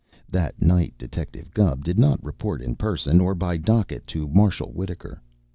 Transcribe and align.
That 0.27 0.59
night 0.59 0.95
Detective 0.97 1.53
Gubb 1.53 1.83
did 1.85 1.99
not 1.99 2.23
report 2.23 2.63
in 2.63 2.75
person 2.75 3.21
or 3.21 3.35
by 3.35 3.57
docket 3.57 4.07
to 4.07 4.27
Marshal 4.27 4.71
Wittaker. 4.73 5.19